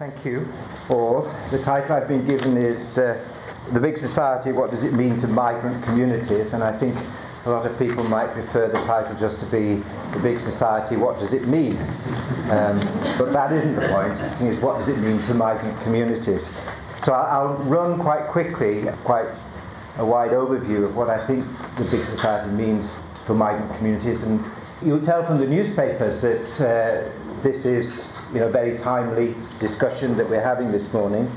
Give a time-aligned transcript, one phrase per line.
[0.00, 0.50] Thank you
[0.88, 1.30] all.
[1.50, 3.22] The title I've been given is uh,
[3.74, 6.54] The Big Society What Does It Mean to Migrant Communities?
[6.54, 6.96] And I think
[7.44, 9.82] a lot of people might prefer the title just to be
[10.14, 11.76] The Big Society What Does It Mean?
[12.48, 12.80] Um,
[13.18, 14.16] but that isn't the point.
[14.16, 16.48] The thing is, what does it mean to migrant communities?
[17.02, 19.28] So I'll run quite quickly, quite
[19.98, 21.44] a wide overview of what I think
[21.76, 22.96] the big society means
[23.26, 24.22] for migrant communities.
[24.22, 24.42] And
[24.82, 30.28] you'll tell from the newspapers that uh, this is you know, very timely discussion that
[30.28, 31.30] we're having this morning.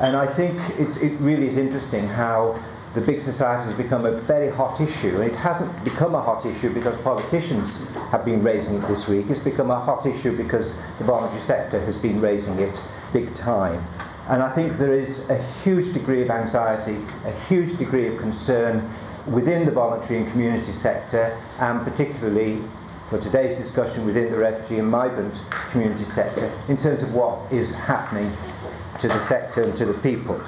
[0.00, 2.58] And I think it's, it really is interesting how
[2.94, 5.20] the big society has become a very hot issue.
[5.20, 9.26] And it hasn't become a hot issue because politicians have been raising it this week.
[9.28, 12.80] It's become a hot issue because the voluntary sector has been raising it
[13.12, 13.84] big time.
[14.28, 18.88] And I think there is a huge degree of anxiety, a huge degree of concern
[19.26, 22.62] within the voluntary and community sector, and particularly
[23.08, 25.40] for today's discussion within the refugee and migrant
[25.70, 28.30] community sector in terms of what is happening
[28.98, 30.38] to the sector and to the people.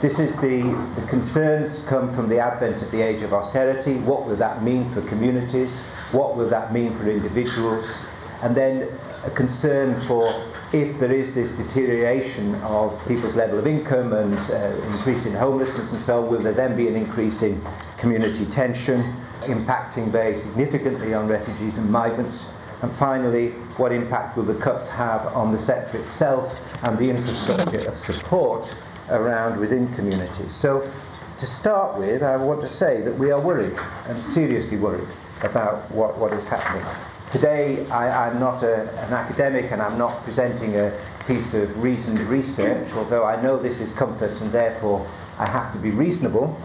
[0.00, 0.62] This is the,
[0.94, 3.96] the concerns come from the advent of the age of austerity.
[3.98, 5.80] What will that mean for communities?
[6.12, 7.98] What will that mean for individuals?
[8.42, 8.88] And then
[9.24, 10.28] a concern for
[10.72, 15.90] if there is this deterioration of people's level of income and uh, increase in homelessness
[15.90, 17.62] and so on, will there then be an increase in
[17.98, 19.14] community tension?
[19.42, 22.46] Impacting very significantly on refugees and migrants?
[22.82, 27.88] And finally, what impact will the cuts have on the sector itself and the infrastructure
[27.88, 28.74] of support
[29.08, 30.54] around within communities?
[30.54, 30.90] So,
[31.38, 35.08] to start with, I want to say that we are worried and seriously worried
[35.42, 36.84] about what, what is happening.
[37.30, 42.20] Today, I, am not a, an academic and I'm not presenting a piece of reasoned
[42.20, 45.06] research, although I know this is compass and therefore
[45.38, 46.58] I have to be reasonable.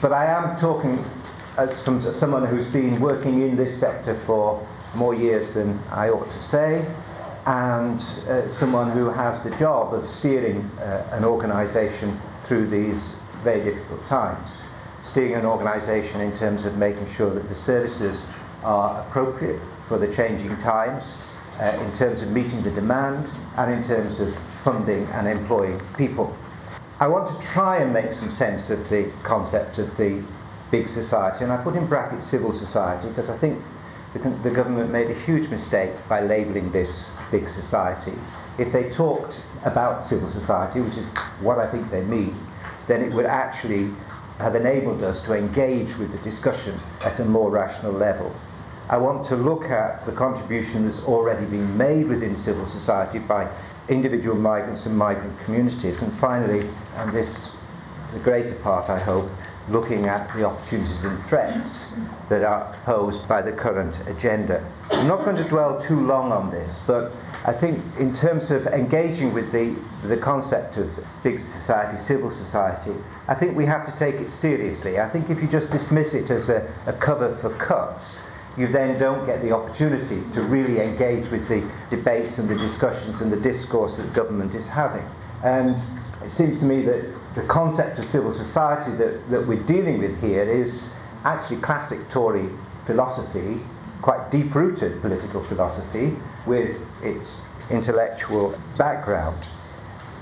[0.00, 1.04] But I am talking
[1.56, 6.30] as from someone who's been working in this sector for more years than I ought
[6.30, 6.86] to say,
[7.46, 13.62] and uh, someone who has the job of steering uh, an organisation through these very
[13.64, 14.62] difficult times.
[15.04, 18.24] Steering an organisation in terms of making sure that the services
[18.62, 21.14] are appropriate for the changing times,
[21.60, 24.34] uh, in terms of meeting the demand, and in terms of
[24.64, 26.34] funding and employing people.
[27.00, 30.22] I want to try and make some sense of the concept of the
[30.72, 33.62] big society, and I put in brackets civil society because I think
[34.14, 38.14] the, the government made a huge mistake by labelling this big society.
[38.58, 42.34] If they talked about civil society, which is what I think they mean,
[42.88, 43.90] then it would actually
[44.38, 48.34] have enabled us to engage with the discussion at a more rational level.
[48.88, 53.48] I want to look at the contribution that's already been made within civil society by
[53.88, 56.02] individual migrants and migrant communities.
[56.02, 57.50] And finally, and this
[58.12, 59.30] the greater part, I hope,
[59.68, 61.88] looking at the opportunities and threats
[62.28, 64.64] that are posed by the current agenda.
[64.90, 67.12] I'm not going to dwell too long on this, but
[67.44, 69.74] I think in terms of engaging with the,
[70.06, 70.90] the concept of
[71.22, 72.94] big society, civil society,
[73.28, 74.98] I think we have to take it seriously.
[74.98, 78.22] I think if you just dismiss it as a, a cover for cuts,
[78.56, 83.20] you then don't get the opportunity to really engage with the debates and the discussions
[83.20, 85.08] and the discourse that government is having.
[85.42, 85.82] And
[86.22, 90.20] it seems to me that the concept of civil society that, that we're dealing with
[90.20, 90.90] here is
[91.24, 92.48] actually classic Tory
[92.86, 93.60] philosophy,
[94.02, 96.14] quite deep rooted political philosophy
[96.46, 97.36] with its
[97.70, 99.48] intellectual background.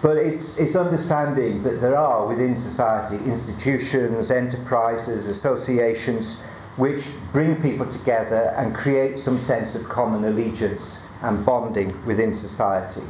[0.02, 6.38] But it's, it's understanding that there are within society institutions, enterprises, associations
[6.76, 13.02] which bring people together and create some sense of common allegiance and bonding within society.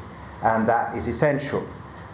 [0.42, 1.64] And that is essential.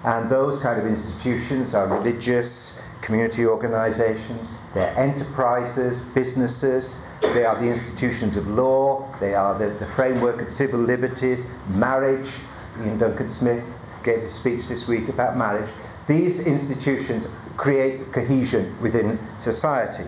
[0.06, 2.72] And those kind of institutions are religious,
[3.02, 9.86] community organizations, they're enterprises, businesses, they are the institutions of law, they are the, the
[9.94, 12.30] framework of civil liberties, marriage.
[12.78, 13.64] Iain Duncan Smith
[14.04, 15.68] gave a speech this week about marriage.
[16.06, 17.24] These institutions
[17.56, 20.04] create cohesion within society.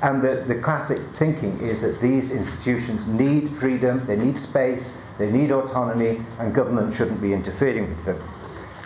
[0.00, 5.30] And the, the classic thinking is that these institutions need freedom, they need space, they
[5.30, 8.22] need autonomy, and government shouldn't be interfering with them.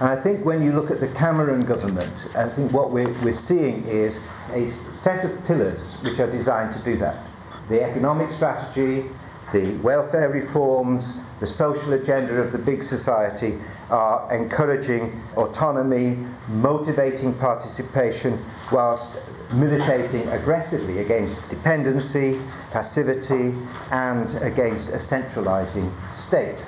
[0.01, 3.35] And I think when you look at the Cameron government, I think what we're, we're
[3.35, 4.21] seeing is
[4.53, 7.27] a set of pillars which are designed to do that.
[7.69, 9.11] The economic strategy,
[9.53, 13.59] the welfare reforms, the social agenda of the big society
[13.91, 16.17] are encouraging autonomy,
[16.49, 18.43] motivating participation,
[18.73, 19.19] whilst
[19.53, 23.55] militating aggressively against dependency, passivity,
[23.91, 26.67] and against a centralizing state.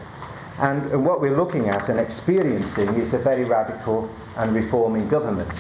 [0.59, 5.59] And, what we're looking at and experiencing is a very radical and reforming government.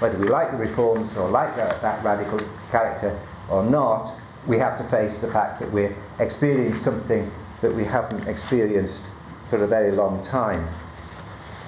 [0.00, 3.18] Whether we like the reforms or like that, that radical character
[3.50, 4.12] or not,
[4.46, 7.30] we have to face the fact that we're experiencing something
[7.62, 9.04] that we haven't experienced
[9.48, 10.68] for a very long time.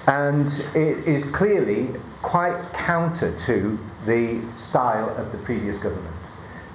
[0.07, 1.89] And it is clearly
[2.21, 6.15] quite counter to the style of the previous government.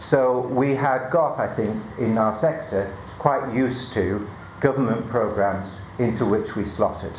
[0.00, 4.28] So we had got, I think, in our sector, quite used to
[4.62, 7.12] government programs into which we slotted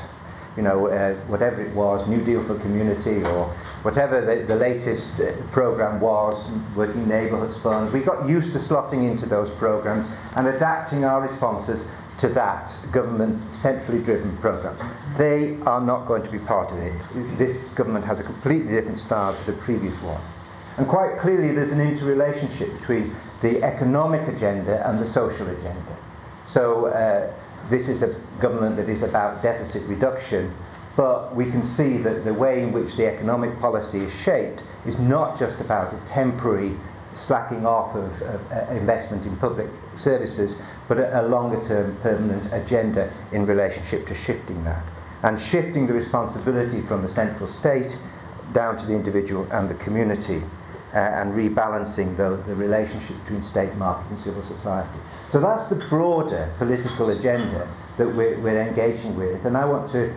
[0.55, 3.45] you know, uh, whatever it was, New Deal for Community or
[3.81, 9.09] whatever the, the latest uh, program was, Working Neighbourhoods Fund, we got used to slotting
[9.09, 10.05] into those programs
[10.35, 11.85] and adapting our responses
[12.19, 14.77] to that government centrally driven program.
[15.17, 16.93] They are not going to be part of it.
[17.37, 20.21] This government has a completely different style to the previous one.
[20.77, 25.97] And quite clearly, there's an interrelationship between the economic agenda and the social agenda.
[26.45, 27.31] So, uh,
[27.69, 30.53] this is a government that is about deficit reduction,
[30.95, 34.99] but we can see that the way in which the economic policy is shaped is
[34.99, 36.77] not just about a temporary
[37.13, 40.57] slacking off of, of uh, investment in public services,
[40.87, 44.83] but a, a longer term permanent agenda in relationship to shifting that.
[45.23, 47.97] And shifting the responsibility from the central state
[48.51, 50.43] down to the individual and the community
[50.93, 54.99] uh, and rebalancing the, the relationship between state, market, and civil society.
[55.29, 57.67] So that's the broader political agenda
[57.97, 59.45] that we're, we're engaging with.
[59.45, 60.13] And I want to,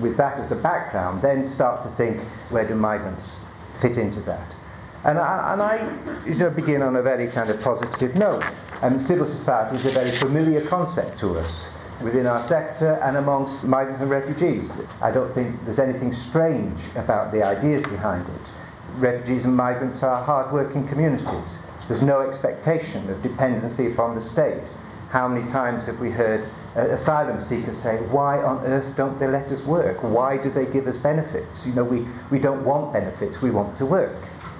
[0.00, 2.20] with that as a background, then start to think
[2.50, 3.36] where do migrants
[3.80, 4.56] fit into that?
[5.04, 8.44] And I, and I you know, begin on a very kind of positive note.
[8.82, 11.68] And civil society is a very familiar concept to us
[12.02, 14.76] within our sector and amongst migrants and refugees.
[15.00, 18.50] I don't think there's anything strange about the ideas behind it
[18.96, 21.58] refugees and migrants are hard-working communities.
[21.86, 24.68] There's no expectation of dependency upon the state.
[25.10, 29.26] How many times have we heard uh, asylum seekers say, why on earth don't they
[29.26, 30.02] let us work?
[30.02, 31.66] Why do they give us benefits?
[31.66, 34.14] You know, we, we don't want benefits, we want to work.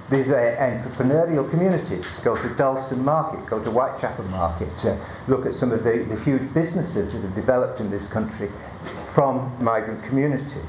[0.09, 2.05] These are entrepreneurial communities.
[2.23, 4.97] Go to Dalston Market, go to Whitechapel Market, uh,
[5.27, 8.51] look at some of the, the huge businesses that have developed in this country
[9.13, 10.61] from migrant community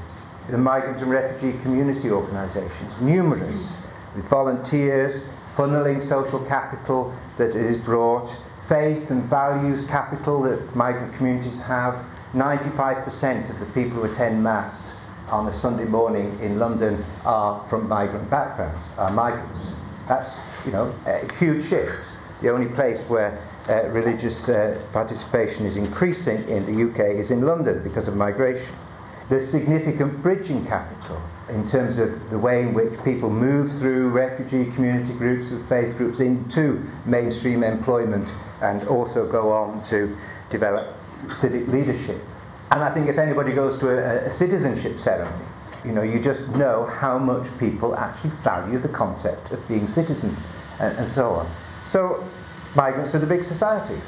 [0.49, 3.79] the migrant and refugee community organisations, numerous,
[4.15, 8.35] with volunteers, funneling social capital that is brought,
[8.67, 12.05] faith and values capital that migrant communities have.
[12.33, 14.95] 95% of the people who attend Mass
[15.27, 19.67] on a Sunday morning in London are from migrant backgrounds, are migrants.
[20.07, 21.93] That's, you know, a huge shift.
[22.41, 27.45] The only place where uh, religious uh, participation is increasing in the UK is in
[27.45, 28.73] London because of migration.
[29.31, 34.69] There's significant bridging capital in terms of the way in which people move through refugee
[34.73, 40.17] community groups and faith groups into mainstream employment and also go on to
[40.49, 40.97] develop
[41.33, 42.21] civic leadership.
[42.71, 45.45] And I think if anybody goes to a, a citizenship ceremony,
[45.85, 50.49] you know, you just know how much people actually value the concept of being citizens
[50.81, 51.49] and, and so on.
[51.85, 52.21] So,
[52.75, 54.01] migrants are the big society.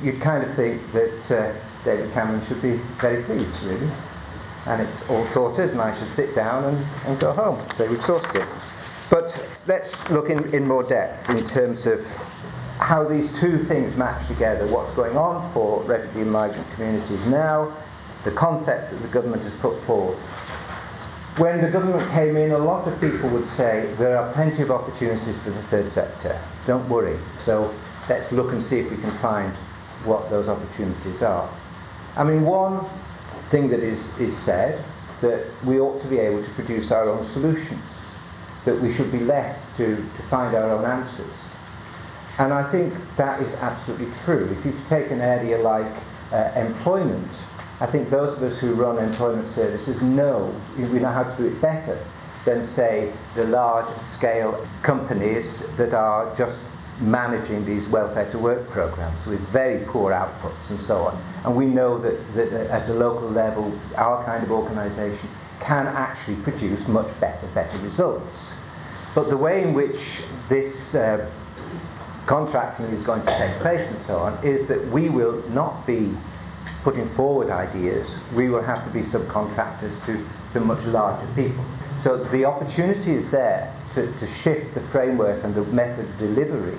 [0.00, 1.52] You'd kind of think that uh,
[1.84, 3.90] David Cameron should be very pleased, really
[4.68, 7.58] and it's all sorted, and I should sit down and, and go home.
[7.74, 8.48] So we've sorted it.
[9.10, 12.06] But let's look in, in more depth in terms of
[12.78, 17.74] how these two things match together what's going on for refugee and migrant communities now,
[18.24, 20.18] the concept that the government has put forward.
[21.38, 24.70] When the government came in, a lot of people would say there are plenty of
[24.70, 26.40] opportunities for the third sector.
[26.66, 27.18] Don't worry.
[27.38, 27.74] So
[28.08, 29.56] let's look and see if we can find
[30.04, 31.48] what those opportunities are.
[32.16, 32.84] I mean, one
[33.50, 34.84] thing that is, is said
[35.20, 37.84] that we ought to be able to produce our own solutions,
[38.64, 41.36] that we should be left to, to find our own answers.
[42.38, 44.54] And I think that is absolutely true.
[44.58, 45.92] If you take an area like
[46.32, 47.30] uh, employment,
[47.80, 51.46] I think those of us who run employment services know we know how to do
[51.46, 51.98] it better
[52.44, 56.60] than, say, the large scale companies that are just
[57.00, 61.24] managing these welfare to work programs with very poor outputs and so on.
[61.44, 65.28] And we know that, that at a local level, our kind of organisation
[65.60, 68.52] can actually produce much better, better results.
[69.14, 71.30] But the way in which this uh,
[72.26, 76.14] contracting is going to take place and so on is that we will not be
[76.82, 81.64] putting forward ideas, we will have to be subcontractors to, to much larger people.
[82.02, 86.78] So the opportunity is there to, to shift the framework and the method of delivery,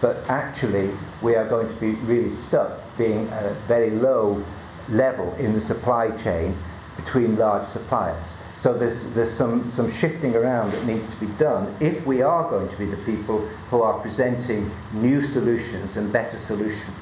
[0.00, 0.90] but actually
[1.22, 4.44] we are going to be really stuck being at a very low
[4.88, 6.56] level in the supply chain
[6.96, 8.26] between large suppliers.
[8.60, 12.48] So there's, there's some, some shifting around that needs to be done if we are
[12.50, 16.96] going to be the people who are presenting new solutions and better solutions.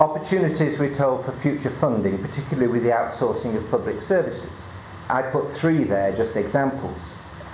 [0.00, 4.50] Opportunities, we're told, for future funding, particularly with the outsourcing of public services.
[5.08, 6.98] I put three there, just examples.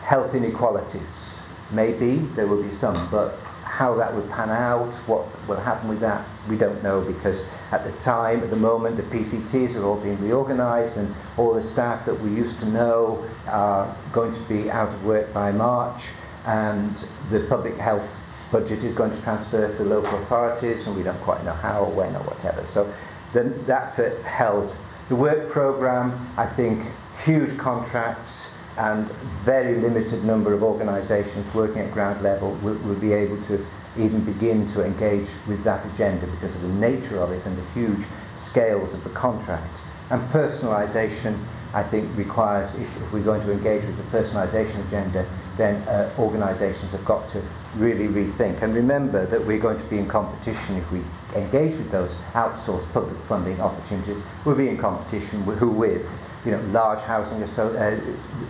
[0.02, 1.38] Health inequalities.
[1.70, 3.38] Maybe there will be some, but
[3.72, 7.84] how that would pan out, what will happen with that, we don't know because at
[7.84, 12.04] the time, at the moment, the PCTs are all being reorganised and all the staff
[12.04, 16.10] that we used to know are going to be out of work by March
[16.44, 21.20] and the public health budget is going to transfer to local authorities and we don't
[21.22, 22.66] quite know how or when or whatever.
[22.66, 22.92] So
[23.32, 24.76] then that's a held.
[25.08, 26.86] The work programme, I think,
[27.24, 29.10] huge contracts, and
[29.44, 33.64] very limited number of organisations working at ground level will, will be able to
[33.98, 37.70] even begin to engage with that agenda because of the nature of it and the
[37.72, 39.78] huge scales of the contract.
[40.10, 41.42] And personalisation,
[41.74, 45.26] I think, requires, if, if, we're going to engage with the personalisation agenda,
[45.56, 47.42] then uh, organisations have got to
[47.76, 48.62] really rethink.
[48.62, 51.02] And remember that we're going to be in competition if we
[51.34, 54.18] engage with those outsourced public funding opportunities.
[54.44, 56.06] We'll be in competition with who with
[56.44, 58.00] you know, large housing uh,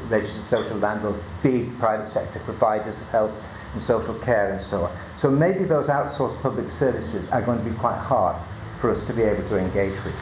[0.09, 3.39] registered social landlords, big private sector providers of health
[3.73, 4.97] and social care and so on.
[5.19, 8.37] So maybe those outsourced public services are going to be quite hard
[8.81, 10.15] for us to be able to engage with.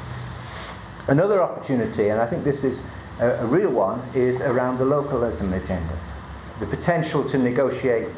[1.06, 2.80] Another opportunity, and I think this is
[3.20, 5.98] a, a real one, is around the localism agenda.
[6.60, 8.08] The potential to negotiate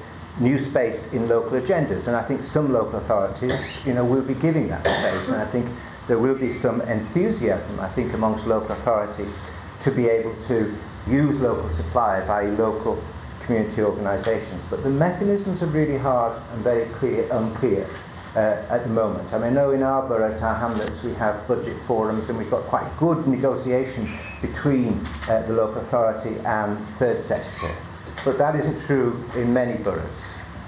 [0.41, 4.35] new space in local agendas, and I think some local authorities, you know, will be
[4.35, 5.69] giving that space, and I think
[6.09, 9.27] there will be some enthusiasm, I think, amongst local authority
[9.83, 10.75] to be able to
[11.07, 13.03] use local suppliers, i.e., local
[13.45, 14.63] community organisations.
[14.71, 17.89] But the mechanisms are really hard and very clear, unclear
[18.35, 19.33] uh, at the moment.
[19.33, 22.51] I mean, I know in our borough, Tower Hamlets, we have budget forums and we've
[22.51, 24.09] got quite good negotiation
[24.41, 27.75] between uh, the local authority and third sector.
[28.25, 30.23] But that isn't true in many boroughs,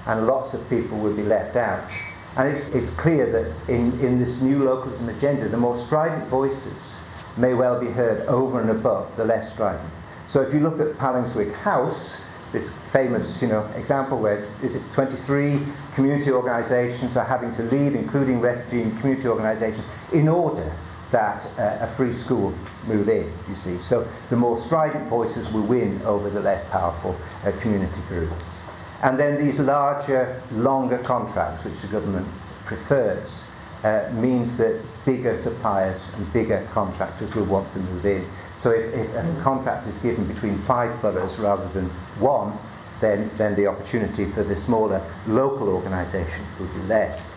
[0.07, 1.89] and lots of people will be left out.
[2.37, 6.97] And it's, it's clear that in, in this new localism agenda, the more strident voices
[7.37, 9.89] may well be heard over and above the less strident.
[10.27, 12.21] So if you look at Palingswick House,
[12.51, 15.61] this famous you know, example where is it 23
[15.93, 20.73] community organisations are having to leave, including refugee and community organisations, in order
[21.11, 22.53] that uh, a free school
[22.87, 23.79] move in, you see.
[23.79, 28.61] So the more strident voices will win over the less powerful uh, community groups.
[29.03, 32.27] And then these larger, longer contracts, which the government
[32.65, 33.43] prefers,
[33.83, 38.27] uh, means that bigger suppliers and bigger contractors will want to move in.
[38.57, 42.57] So if, if a contract is given between five boroughs rather than one,
[42.99, 47.34] then, then the opportunity for the smaller local organisation will be less.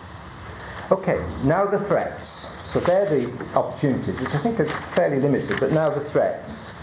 [0.91, 2.47] Okay, now the threats.
[2.65, 6.73] So they're the opportunities, which I think are fairly limited, but now the threats.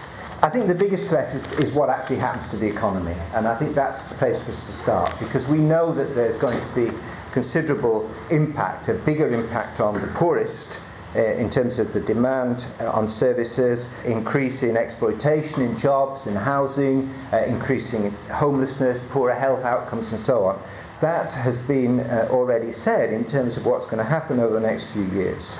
[0.43, 3.59] I think the biggest threat is, is what actually happens to the economy, and I
[3.59, 6.75] think that's the place for us to start because we know that there's going to
[6.75, 6.93] be
[7.33, 10.79] considerable impact, a bigger impact on the poorest.
[11.15, 16.35] Uh, in terms of the demand uh, on services, increase in exploitation in jobs, in
[16.35, 20.61] housing, uh, increasing homelessness, poorer health outcomes, and so on.
[21.01, 24.67] That has been uh, already said in terms of what's going to happen over the
[24.67, 25.55] next few years.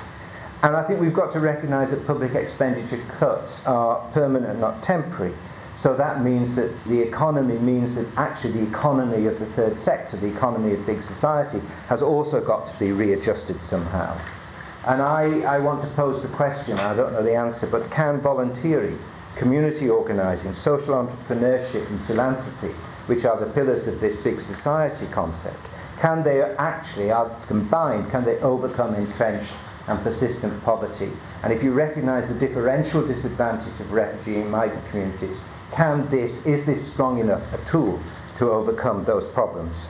[0.63, 5.33] And I think we've got to recognise that public expenditure cuts are permanent, not temporary.
[5.77, 10.17] So that means that the economy means that actually the economy of the third sector,
[10.17, 14.19] the economy of big society, has also got to be readjusted somehow.
[14.87, 18.19] And I, I want to pose the question, I don't know the answer, but can
[18.21, 18.97] volunteering,
[19.35, 22.73] community organising, social entrepreneurship, and philanthropy,
[23.07, 25.65] which are the pillars of this big society concept,
[25.99, 29.53] can they actually, are combined, can they overcome entrenched
[29.87, 31.11] and persistent poverty.
[31.43, 36.65] And if you recognise the differential disadvantage of refugee and migrant communities, can this, is
[36.65, 37.99] this strong enough a tool
[38.37, 39.87] to overcome those problems?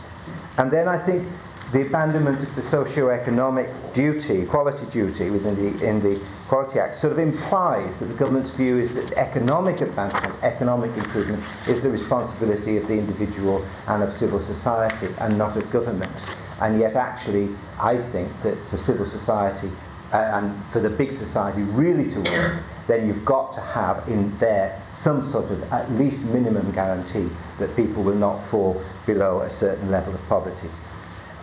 [0.57, 1.27] And then I think
[1.73, 7.11] the abandonment of the socio-economic duty, equality duty within the, in the Equality Act sort
[7.11, 12.77] of implies that the government's view is that economic advancement, economic improvement is the responsibility
[12.77, 16.25] of the individual and of civil society and not of government.
[16.61, 19.69] And yet actually I think that for civil society
[20.13, 24.35] uh, and for the big society really to work, then you've got to have in
[24.37, 29.49] there some sort of at least minimum guarantee that people will not fall below a
[29.49, 30.69] certain level of poverty.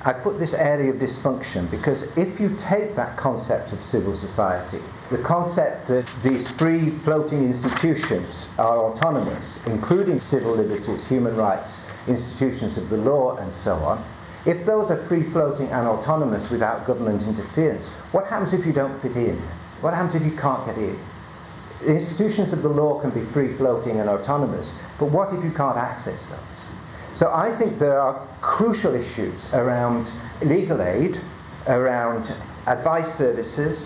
[0.07, 4.83] I put this area of dysfunction because if you take that concept of civil society,
[5.11, 12.77] the concept that these free floating institutions are autonomous, including civil liberties, human rights, institutions
[12.77, 14.05] of the law, and so on,
[14.45, 19.01] if those are free floating and autonomous without government interference, what happens if you don't
[19.01, 19.41] fit in?
[19.81, 20.99] What happens if you can't get in?
[21.81, 25.51] The institutions of the law can be free floating and autonomous, but what if you
[25.51, 26.84] can't access those?
[27.15, 30.11] So I think there are crucial issues around
[30.43, 31.21] legal aid,
[31.69, 32.35] around
[32.67, 33.79] advice services,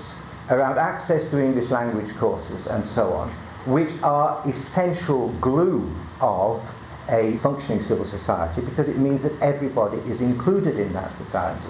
[0.51, 3.31] around access to English language courses, and so on,
[3.67, 6.63] which are essential glue of
[7.11, 11.69] a functioning civil society because it means that everybody is included in that society.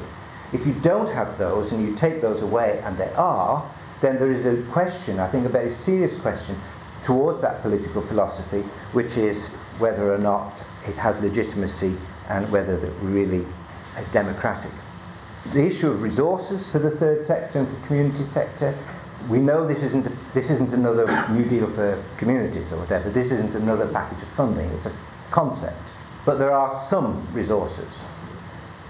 [0.53, 3.69] If you don't have those and you take those away, and they are,
[4.01, 6.57] then there is a question, I think a very serious question,
[7.03, 8.63] towards that political philosophy,
[8.93, 9.49] which is
[9.79, 11.97] whether or not it has legitimacy
[12.29, 13.47] and whether we're really
[13.97, 14.71] uh, democratic.
[15.53, 18.77] The issue of resources for the third sector and for the community sector,
[19.29, 23.55] we know this isn't, this isn't another New Deal for communities or whatever, this isn't
[23.55, 24.93] another package of funding, it's a
[25.31, 25.77] concept.
[26.25, 28.05] But there are some resources.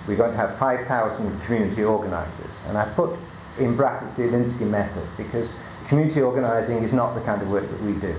[0.07, 3.16] We're going to have 5,000 community organisers, and I put
[3.59, 5.52] in brackets the Alinsky method because
[5.88, 8.14] community organising is not the kind of work that we do.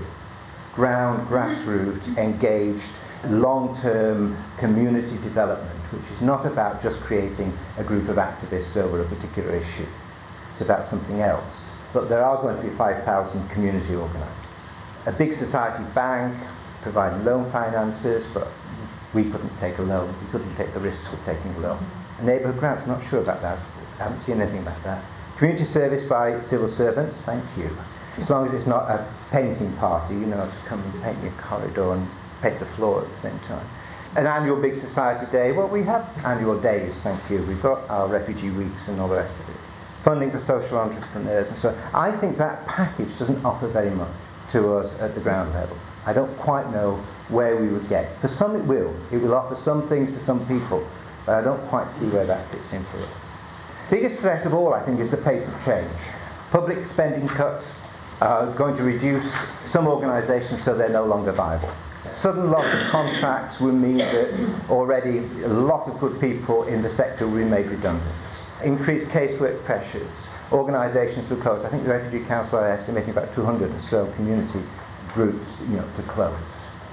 [0.74, 2.90] Ground, grassroots, engaged,
[3.28, 9.00] long term community development, which is not about just creating a group of activists over
[9.00, 9.86] a particular issue.
[10.52, 11.72] It's about something else.
[11.92, 14.46] But there are going to be 5,000 community organisers.
[15.06, 16.36] A big society bank
[16.82, 18.48] providing loan finances, but
[19.12, 20.14] we couldn't take a loan.
[20.24, 21.84] We couldn't take the risks of taking a loan.
[22.18, 23.58] A neighbourhood grants, not sure about that.
[23.98, 25.04] I haven't seen anything about that.
[25.36, 27.70] Community service by civil servants, thank you.
[28.18, 31.32] As long as it's not a painting party, you know, to come and paint your
[31.32, 32.08] corridor and
[32.42, 33.66] paint the floor at the same time.
[34.16, 37.42] An annual Big Society Day, well, we have annual days, thank you.
[37.44, 39.56] We've got our refugee weeks and all the rest of it.
[40.02, 44.16] Funding for social entrepreneurs and so I think that package doesn't offer very much
[44.50, 45.78] to us at the ground level.
[46.06, 46.96] I don't quite know
[47.28, 48.20] where we would get.
[48.20, 48.94] For some it will.
[49.12, 50.84] It will offer some things to some people,
[51.26, 53.08] but I don't quite see where that fits in for us.
[53.90, 55.90] Biggest threat of all, I think, is the pace of change.
[56.50, 57.74] Public spending cuts
[58.20, 59.32] are going to reduce
[59.64, 61.70] some organisations so they're no longer viable.
[62.06, 66.90] Sudden loss of contracts will mean that already a lot of good people in the
[66.90, 68.14] sector will be made redundant.
[68.64, 70.10] Increased casework pressures,
[70.52, 71.64] organisations will close.
[71.64, 74.62] I think the Refugee Council are estimating about 200 or so community
[75.14, 76.36] groups you know, to close.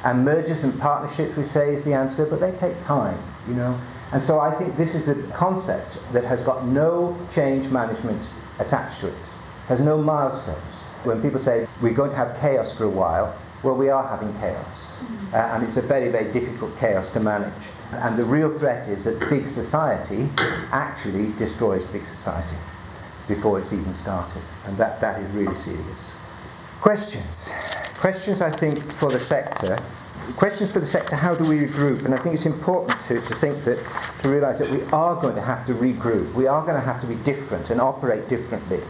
[0.04, 3.80] And mergers and partnerships, we say, is the answer, but they take time, you know.
[4.14, 8.28] And so I think this is a concept that has got no change management
[8.60, 9.30] attached to it,
[9.68, 10.84] has no milestones.
[11.04, 14.34] When people say we're going to have chaos for a while, well, we are having
[14.40, 14.98] chaos.
[15.34, 17.64] Uh, and it's a very, very difficult chaos to manage.
[17.92, 20.30] And the real threat is that big society
[20.72, 22.56] actually destroys big society
[23.28, 24.42] before it's even started.
[24.66, 26.12] And that, that is really serious.
[26.82, 27.50] Questions?
[27.96, 29.78] Questions, I think, for the sector
[30.36, 32.04] questions for the sector how do we regroup?
[32.04, 33.78] And I think it's important to, to think that,
[34.22, 36.34] to realise that we are going to have to regroup.
[36.34, 38.82] We are going to have to be different and operate differently.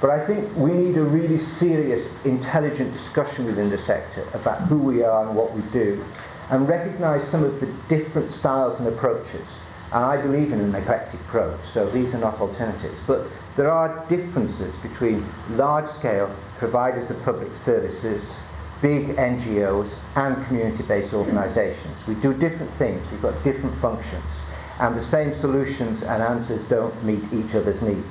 [0.00, 4.78] But I think we need a really serious, intelligent discussion within the sector about who
[4.78, 6.04] we are and what we do,
[6.50, 9.58] and recognise some of the different styles and approaches.
[9.92, 13.00] And I believe in an eclectic approach, so these are not alternatives.
[13.06, 18.40] But there are differences between large scale providers of public services
[18.82, 21.98] big NGOs and community based organisations.
[22.06, 24.42] We do different things, we've got different functions,
[24.80, 28.04] and the same solutions and answers don't meet each other's needs.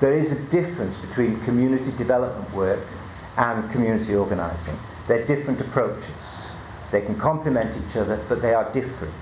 [0.00, 2.86] There is a difference between community development work
[3.36, 4.78] and community organising.
[5.08, 6.50] They're different approaches.
[6.90, 9.14] They can complement each other, but they are different.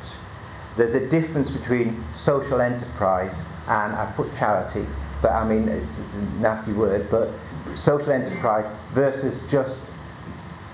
[0.76, 4.86] There's a difference between social enterprise and I put charity,
[5.20, 7.30] but I mean it's, it's a nasty word, but
[7.74, 9.82] social enterprise versus just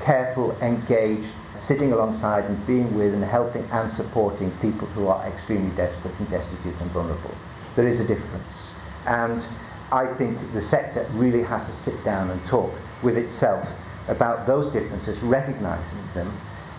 [0.00, 5.74] careful, engaged, sitting alongside and being with and helping and supporting people who are extremely
[5.76, 7.34] desperate and destitute and vulnerable.
[7.74, 8.70] There is a difference.
[9.06, 9.44] And
[9.90, 12.72] I think the sector really has to sit down and talk
[13.02, 13.68] with itself
[14.08, 16.36] about those differences, recognizing them,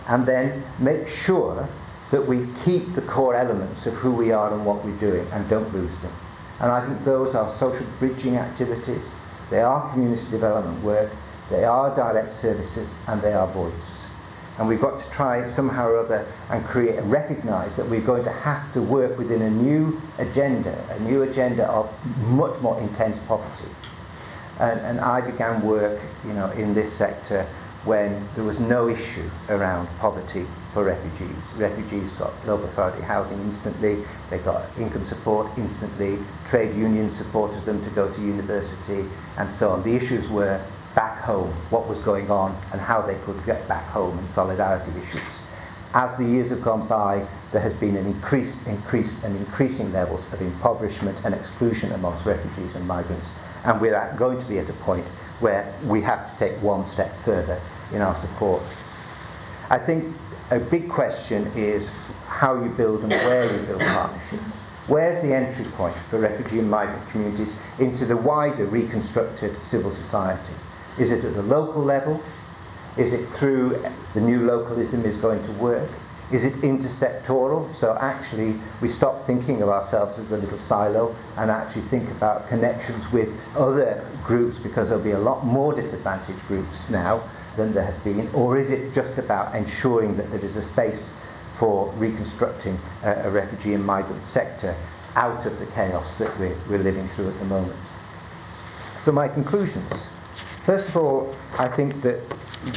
[0.08, 1.68] and then make sure
[2.10, 5.48] that we keep the core elements of who we are and what we're doing and
[5.48, 6.12] don't lose them.
[6.60, 9.14] And I think those are social bridging activities,
[9.48, 11.10] they are community development work,
[11.48, 14.06] they are direct services and they are voice.
[14.58, 18.32] And we've got to try somehow or other and create, recognise that we're going to
[18.32, 23.68] have to work within a new agenda, a new agenda of much more intense poverty.
[24.58, 27.46] And, and I began work, you know, in this sector
[27.84, 31.52] when there was no issue around poverty for refugees.
[31.56, 37.82] Refugees got local authority housing instantly, they got income support instantly, trade unions supported them
[37.82, 39.08] to go to university,
[39.38, 39.82] and so on.
[39.82, 40.62] The issues were
[40.94, 44.90] back home, what was going on, and how they could get back home, and solidarity
[44.98, 45.40] issues.
[45.94, 50.26] As the years have gone by, there has been an increased, increased, and increasing levels
[50.32, 53.28] of impoverishment and exclusion amongst refugees and migrants,
[53.64, 55.06] and we're going to be at a point
[55.40, 57.60] where we have to take one step further
[57.92, 58.62] in our support.
[59.68, 60.14] I think
[60.50, 61.88] a big question is
[62.26, 64.56] how you build and where you build partnerships.
[64.86, 70.52] Where's the entry point for refugee and migrant communities into the wider reconstructed civil society?
[70.98, 72.20] Is it at the local level?
[72.96, 73.82] Is it through
[74.14, 75.88] the new localism is going to work?
[76.32, 77.74] Is it intersectoral?
[77.74, 82.48] So actually, we stop thinking of ourselves as a little silo and actually think about
[82.48, 87.84] connections with other groups because there'll be a lot more disadvantaged groups now than there
[87.84, 88.28] have been.
[88.32, 91.10] Or is it just about ensuring that there is a space
[91.58, 94.76] for reconstructing a, a refugee and migrant sector
[95.16, 97.80] out of the chaos that we're, we're living through at the moment?
[99.02, 99.90] So, my conclusions.
[100.70, 102.20] First of all, I think that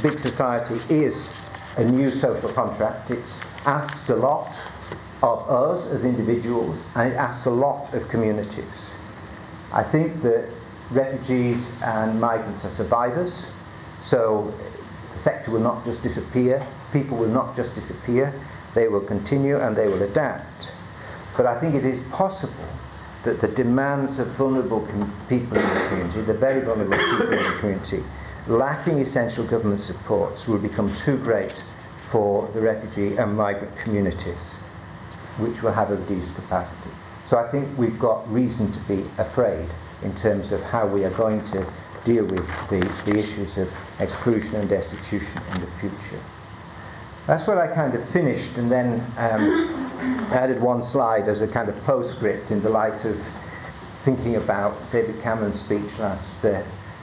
[0.01, 1.31] big society is
[1.77, 3.11] a new social contract.
[3.11, 4.59] It asks a lot
[5.21, 8.89] of us as individuals and it asks a lot of communities.
[9.71, 10.49] I think that
[10.89, 13.45] refugees and migrants are survivors,
[14.01, 14.51] so
[15.13, 18.33] the sector will not just disappear, people will not just disappear,
[18.73, 20.69] they will continue and they will adapt.
[21.37, 22.72] But I think it is possible
[23.23, 27.43] that the demands of vulnerable com- people in the community, the very vulnerable people in
[27.43, 28.03] the community,
[28.47, 31.63] lacking essential government supports will become too great
[32.09, 34.57] for the refugee and migrant communities,
[35.37, 36.89] which will have a reduced capacity.
[37.25, 39.69] So I think we've got reason to be afraid
[40.03, 41.65] in terms of how we are going to
[42.03, 46.21] deal with the, the issues of exclusion and destitution in the future.
[47.25, 49.69] That's where I kind of finished, and then um,
[50.33, 53.17] added one slide as a kind of postscript in the light of
[54.03, 56.61] thinking about David Cameron's speech last uh,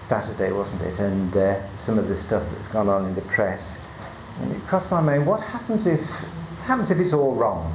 [0.08, 0.98] Saturday, wasn't it?
[0.98, 3.78] And uh, some of the stuff that's gone on in the press.
[4.40, 6.00] And it crossed my mind: what happens if
[6.64, 7.72] happens if it's all wrong?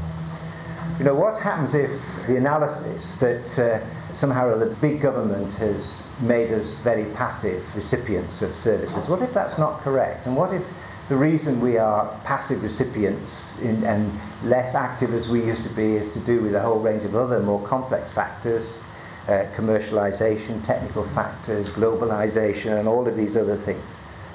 [0.99, 1.89] You know, what happens if
[2.27, 8.41] the analysis that uh, somehow or the big government has made us very passive recipients
[8.41, 9.07] of services?
[9.07, 10.25] What if that's not correct?
[10.25, 10.63] And what if
[11.09, 14.11] the reason we are passive recipients in, and
[14.43, 17.15] less active as we used to be is to do with a whole range of
[17.15, 18.79] other more complex factors
[19.27, 23.83] uh, commercialization, technical factors, globalization, and all of these other things.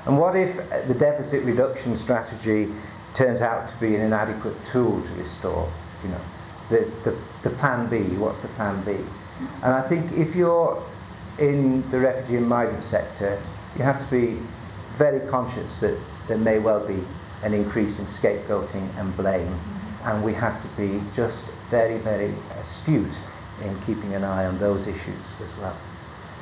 [0.06, 0.56] And what if
[0.88, 2.72] the deficit reduction strategy
[3.14, 5.72] turns out to be an inadequate tool to restore?
[6.02, 6.20] You know,
[6.70, 8.96] the, the, the plan B, what's the plan B?
[9.62, 10.82] And I think if you're
[11.38, 13.42] in the refugee and migrant sector,
[13.76, 14.38] you have to be
[14.96, 15.98] very conscious that
[16.28, 17.02] there may well be
[17.42, 19.46] an increase in scapegoating and blame.
[19.46, 20.08] Mm-hmm.
[20.08, 23.18] And we have to be just very, very astute
[23.62, 25.76] in keeping an eye on those issues as well.